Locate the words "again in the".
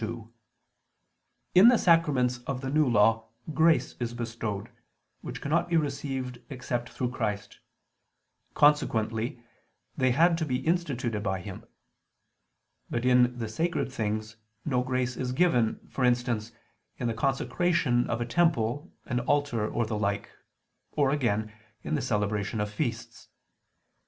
21.11-22.01